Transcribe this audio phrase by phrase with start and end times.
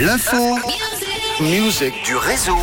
[0.00, 0.58] L'info.
[1.40, 2.56] Music du réseau.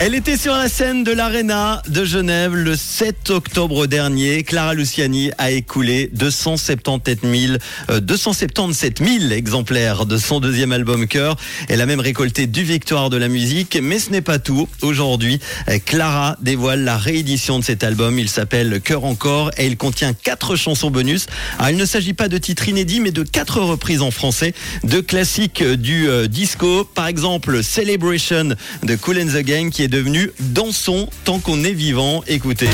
[0.00, 4.44] Elle était sur la scène de l'Arena de Genève le 7 octobre dernier.
[4.44, 7.54] Clara Luciani a écoulé 277 000,
[7.90, 11.34] euh, 277 000 exemplaires de son deuxième album Cœur.
[11.68, 14.68] Elle a même récolté du victoire de la musique, mais ce n'est pas tout.
[14.82, 18.20] Aujourd'hui, euh, Clara dévoile la réédition de cet album.
[18.20, 21.26] Il s'appelle Cœur encore et il contient quatre chansons bonus.
[21.68, 24.54] Il ne s'agit pas de titres inédits, mais de quatre reprises en français
[24.84, 26.84] de classiques du euh, disco.
[26.84, 28.50] Par exemple, Celebration
[28.84, 32.22] de Cool and the Gang qui est devenu Dansons tant qu'on est vivant.
[32.26, 32.68] Écoutez.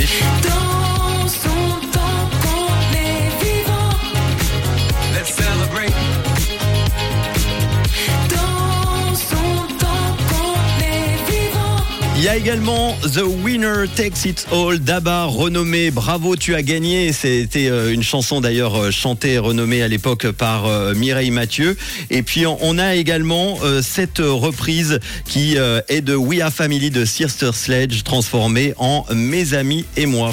[12.24, 17.12] Y a également The Winner Takes It All d'Abba, renommé Bravo, tu as gagné.
[17.12, 21.77] C'était euh, une chanson d'ailleurs euh, chantée et renommée à l'époque par euh, Mireille Mathieu.
[22.09, 27.50] Et puis on- a également cette reprise qui est de We Are Family de Sister
[27.52, 30.33] Sledge transformée en Mes amis et moi.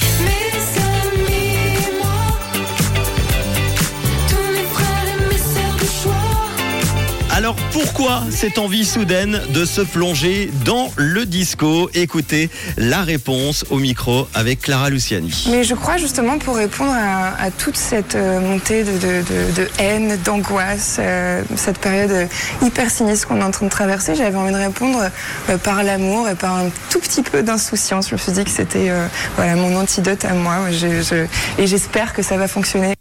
[7.51, 11.89] Alors pourquoi cette envie soudaine de se plonger dans le disco?
[11.93, 15.49] Écoutez la réponse au micro avec Clara Luciani.
[15.51, 21.43] Mais je crois justement pour répondre à, toute cette euh, montée de, haine, d'angoisse, euh,
[21.57, 22.29] cette période
[22.61, 25.09] hyper sinistre qu'on est en train de traverser, j'avais envie de répondre
[25.49, 28.07] euh, par l'amour et par un tout petit peu d'insouciance.
[28.07, 28.93] Je me suis dit que c'était
[29.37, 30.69] mon antidote à moi.
[31.57, 32.93] Et j'espère que ça va fonctionner.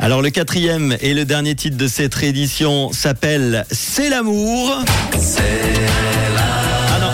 [0.00, 4.84] Alors le quatrième et le dernier titre de cette réédition s'appelle C'est l'amour.
[4.84, 4.86] Ah
[7.00, 7.10] non,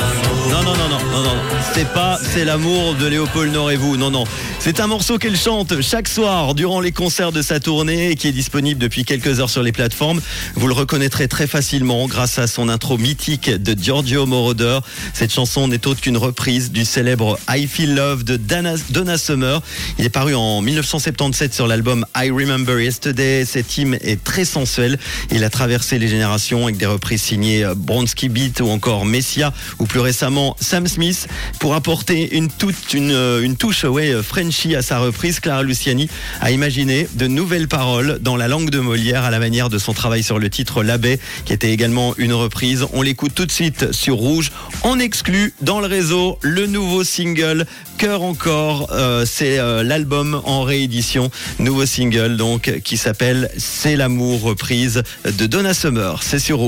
[0.50, 1.36] non, non, non, non, non, non.
[1.72, 3.96] C'est pas C'est l'amour de Léopold Norez-vous.
[3.96, 4.24] Non, non.
[4.64, 8.28] C'est un morceau qu'elle chante chaque soir durant les concerts de sa tournée et qui
[8.28, 10.22] est disponible depuis quelques heures sur les plateformes.
[10.54, 14.78] Vous le reconnaîtrez très facilement grâce à son intro mythique de Giorgio Moroder.
[15.12, 19.60] Cette chanson n'est autre qu'une reprise du célèbre I Feel Love de Donna Summer.
[19.98, 23.44] Il est paru en 1977 sur l'album I Remember Yesterday.
[23.44, 24.98] Cet hymne est très sensuel.
[25.30, 29.84] Il a traversé les générations avec des reprises signées Bronski Beat ou encore Messia ou
[29.84, 31.28] plus récemment Sam Smith
[31.60, 34.22] pour apporter une, toute, une, touche ouais, euh,
[34.54, 35.40] À sa reprise.
[35.40, 36.08] Clara Luciani
[36.40, 39.92] a imaginé de nouvelles paroles dans la langue de Molière à la manière de son
[39.92, 42.86] travail sur le titre L'abbé qui était également une reprise.
[42.92, 44.52] On l'écoute tout de suite sur Rouge.
[44.84, 47.66] On exclut dans le réseau le nouveau single
[47.98, 48.88] Cœur encore.
[48.92, 55.46] Euh, C'est euh, l'album en réédition, nouveau single donc qui s'appelle C'est l'amour reprise de
[55.46, 56.22] Donna Summer.
[56.22, 56.62] C'est sur Rouge.